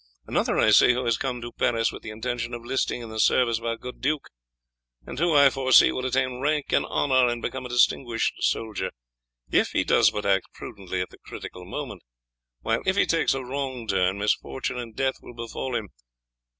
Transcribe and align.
Another 0.25 0.57
I 0.57 0.71
see 0.71 0.93
who 0.93 1.05
has 1.05 1.15
come 1.15 1.41
to 1.41 1.51
Paris 1.51 1.91
with 1.91 2.01
the 2.01 2.09
intention 2.09 2.55
of 2.55 2.63
enlisting 2.63 3.03
in 3.03 3.09
the 3.11 3.19
service 3.19 3.59
of 3.59 3.65
our 3.65 3.77
good 3.77 4.01
duke, 4.01 4.29
and 5.05 5.19
who, 5.19 5.35
I 5.35 5.51
foresee, 5.51 5.91
will 5.91 6.07
attain 6.07 6.39
rank 6.39 6.71
and 6.73 6.87
honour 6.87 7.27
and 7.27 7.39
become 7.39 7.67
a 7.67 7.69
distinguished 7.69 8.33
soldier 8.41 8.89
if 9.51 9.73
he 9.73 9.83
does 9.83 10.09
but 10.09 10.25
act 10.25 10.47
prudently 10.55 11.01
at 11.01 11.11
the 11.11 11.19
critical 11.19 11.65
moment, 11.65 12.01
while 12.61 12.81
if 12.83 12.95
he 12.95 13.05
takes 13.05 13.35
a 13.35 13.43
wrong 13.45 13.85
turn 13.87 14.17
misfortune 14.17 14.79
and 14.79 14.95
death 14.95 15.17
will 15.21 15.35
befall 15.35 15.75
him. 15.75 15.89